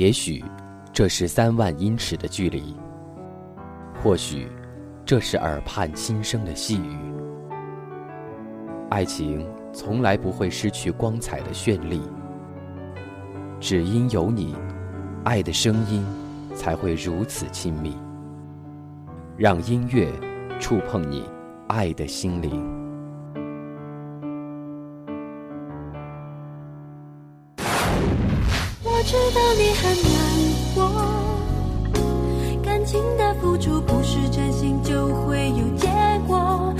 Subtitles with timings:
[0.00, 0.42] 也许，
[0.94, 2.74] 这是三万英尺的距离；
[4.02, 4.48] 或许，
[5.04, 6.96] 这是耳畔轻声的细语。
[8.88, 12.00] 爱情从来不会失去光彩的绚丽，
[13.60, 14.56] 只因有你，
[15.22, 16.02] 爱的声音
[16.54, 17.94] 才会如此亲密。
[19.36, 20.10] 让音乐
[20.58, 21.28] 触碰你
[21.68, 22.79] 爱的心灵。
[29.56, 30.14] 你很难
[30.74, 30.78] 过，
[32.62, 35.88] 感情的付出不是真心就会有结
[36.26, 36.72] 果。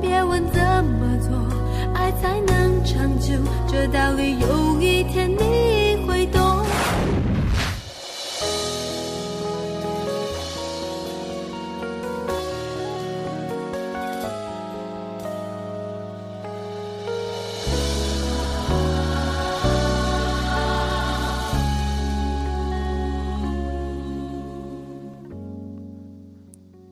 [0.00, 1.30] 别问怎么做，
[1.94, 3.34] 爱才能长久，
[3.66, 4.46] 这道理有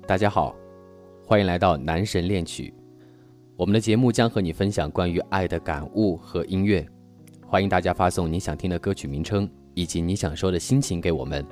[0.07, 0.55] 大家好，
[1.27, 2.73] 欢迎来到男神恋曲。
[3.57, 6.87] 我们的节目将和你分享关于爱的感悟和音乐。
[7.45, 11.45] 欢迎大家发送你想听的歌曲名称以及你想说的心情给我们，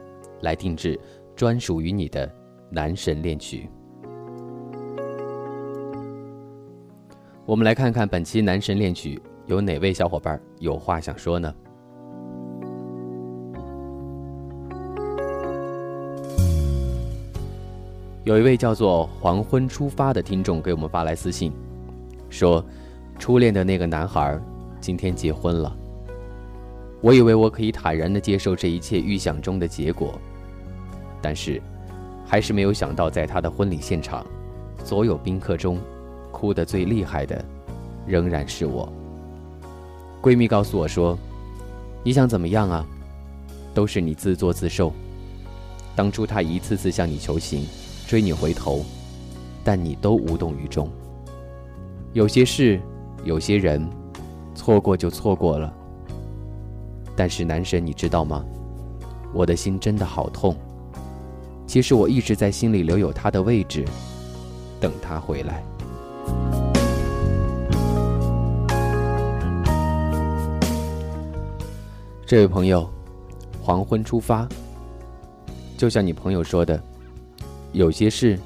[0.42, 0.96] 来定制
[1.34, 2.32] 专属于你的
[2.70, 3.68] 男神恋曲。
[7.44, 11.52] 我们来看看本期男神恋曲有哪位小伙伴有话想说呢？
[18.24, 21.52] 有一位叫做“黄昏出发”的听众给我们发来私信，
[22.30, 22.64] 说
[23.20, 24.40] ：“初恋的那个男孩
[24.80, 25.76] 今天结婚了。
[27.02, 30.18] 我以为我可以坦然的接受这一切预想中的结果，
[31.20, 31.60] 但是，
[32.24, 34.24] 还是没有想到，在他的婚礼现场，
[34.82, 35.78] 所有宾客中，
[36.32, 37.44] 哭得最厉害的，
[38.06, 38.90] 仍然是我。”
[40.22, 41.18] 闺蜜告诉我说
[42.02, 42.86] ：“你想怎么样啊？
[43.74, 44.90] 都是你自作自受。
[45.94, 47.66] 当初他一次次向你求情。”
[48.06, 48.84] 追你回头，
[49.64, 50.88] 但你都无动于衷。
[52.12, 52.80] 有些事，
[53.24, 53.84] 有些人，
[54.54, 55.72] 错过就错过了。
[57.16, 58.44] 但是男神，你知道吗？
[59.32, 60.56] 我的心真的好痛。
[61.66, 63.84] 其实我一直在心里留有他的位置，
[64.78, 65.64] 等他回来。
[72.26, 72.88] 这位朋友，
[73.60, 74.46] 黄昏出发，
[75.76, 76.80] 就像你朋友说的。
[77.74, 78.38] 有些事，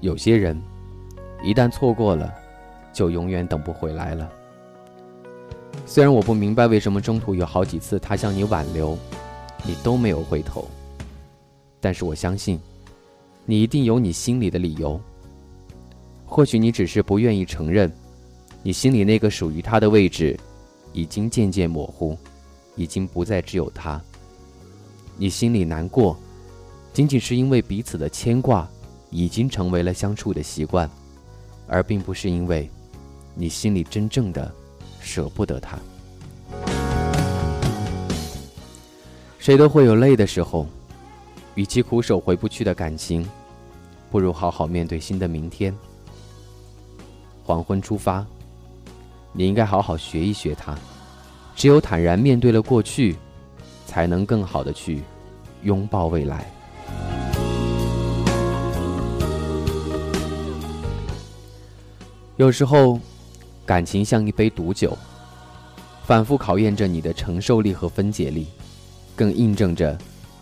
[0.00, 0.58] 有些人，
[1.44, 2.32] 一旦错过了，
[2.94, 4.32] 就永远等不回来了。
[5.84, 8.96] 虽然我不明白为什么中途有好几次他向你挽留，
[9.64, 10.66] 你都没有回头，
[11.78, 12.58] 但是我相信，
[13.44, 14.98] 你一定有你心里的理由。
[16.24, 17.92] 或许你只是不愿意承认，
[18.62, 20.40] 你心里那个属于他的位置，
[20.94, 22.16] 已经渐渐模糊，
[22.76, 24.00] 已经不再只有他。
[25.18, 26.16] 你心里难过。
[26.92, 28.68] 仅仅是因为彼此的牵挂，
[29.10, 30.90] 已经成为了相处的习惯，
[31.68, 32.68] 而并不是因为，
[33.34, 34.52] 你心里真正的
[35.00, 35.78] 舍不得他。
[39.38, 40.66] 谁都会有累的时候，
[41.54, 43.26] 与其苦守回不去的感情，
[44.10, 45.74] 不如好好面对新的明天。
[47.44, 48.26] 黄昏出发，
[49.32, 50.76] 你应该好好学一学他，
[51.54, 53.16] 只有坦然面对了过去，
[53.86, 55.02] 才能更好的去
[55.62, 56.50] 拥抱未来。
[62.40, 62.98] 有时候，
[63.66, 64.96] 感情像一杯毒酒，
[66.04, 68.46] 反复考验着你的承受力和分解力，
[69.14, 69.98] 更印证着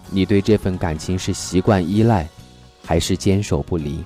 [0.08, 2.28] 你对这份感情是习惯依赖，
[2.84, 4.04] 还是坚守不离。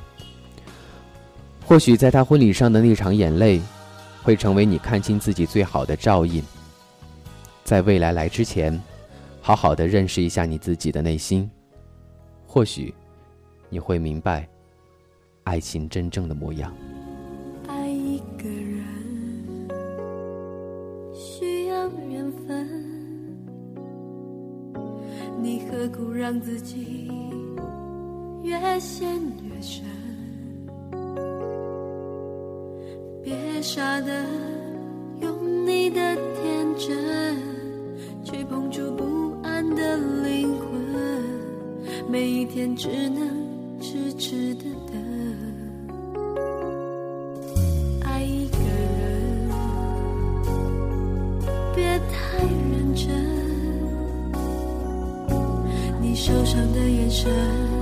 [1.66, 3.60] 或许在他婚礼上的那场眼泪，
[4.22, 6.42] 会成为你看清自己最好的照应。
[7.62, 8.82] 在未来来之前，
[9.42, 11.47] 好好的认识一下你自己的内心，
[12.47, 12.94] 或许
[13.69, 14.48] 你会明白，
[15.45, 16.72] 爱情真正的模样。
[17.66, 18.84] 爱一个人
[21.14, 22.68] 需要缘分，
[25.41, 27.10] 你何苦让自己
[28.42, 29.09] 越陷
[29.42, 29.84] 越深？
[33.22, 34.24] 别傻的
[35.20, 37.36] 用你的天真
[38.24, 40.68] 去碰触不安的灵魂，
[42.10, 43.20] 每一天只能
[43.80, 44.64] 痴痴的
[52.48, 53.09] 认真。
[56.00, 57.82] 你受伤的眼神。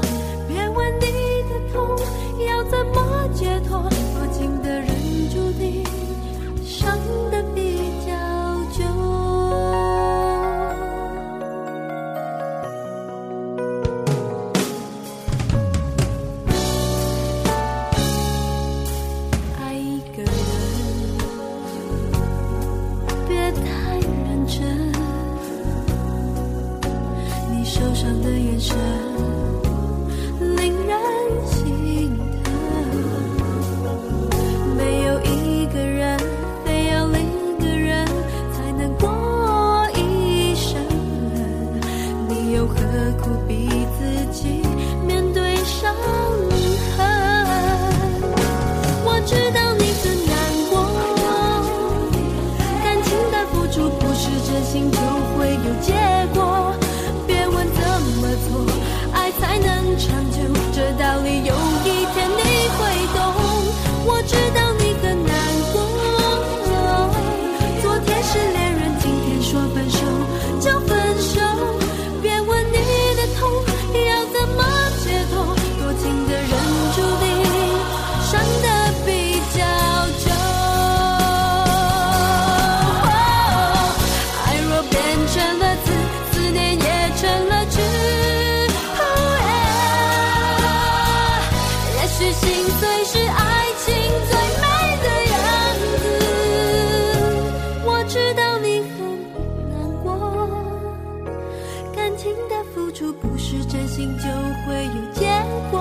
[104.71, 105.27] 会有结
[105.69, 105.75] 果，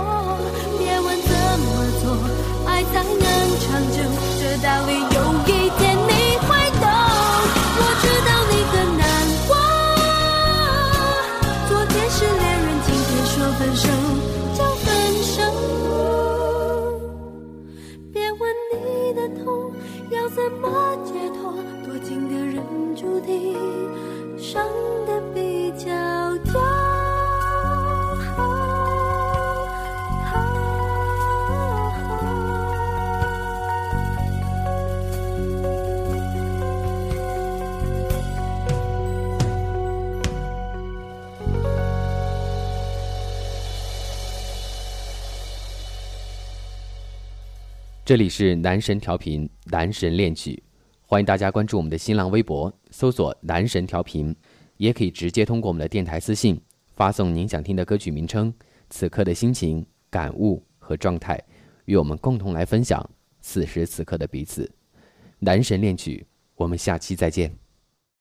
[0.76, 1.31] 别问怎
[1.62, 1.70] 么
[2.02, 2.10] 做，
[2.66, 3.22] 爱才能
[3.60, 4.02] 长久，
[4.40, 5.16] 这道理有
[5.46, 5.48] 一
[5.78, 6.50] 天你会
[6.81, 6.84] 懂。
[7.78, 9.02] 我知道你很难
[9.46, 9.50] 过，
[11.69, 13.87] 昨天是恋人，今天说分手
[14.58, 14.84] 就分
[15.22, 15.38] 手。
[18.12, 18.75] 别问你
[19.14, 19.46] 的痛
[20.10, 20.66] 要怎么
[21.04, 21.08] 解
[21.38, 21.38] 脱，
[21.86, 22.56] 多情的人
[22.96, 23.54] 注定
[24.36, 24.66] 伤
[25.06, 25.38] 得比
[48.10, 50.60] 这里是男神调频，男神恋曲，
[51.02, 54.34] 欢迎大家关注我们的新浪微博，搜索“男神调频”，
[54.78, 58.52] 也可以直接通过我们的电台私信发送您想听的歌曲名称、
[58.88, 61.40] 此刻的心情、感悟和状态，
[61.84, 63.08] 与我们共同来分享
[63.40, 64.69] 此时此刻的彼此。
[65.38, 66.26] 男神恋曲，
[66.56, 67.48] 我们下期再见。